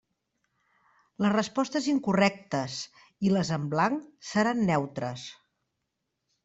[1.23, 2.79] Les respostes incorrectes
[3.29, 5.33] i les en blanc seran neutres.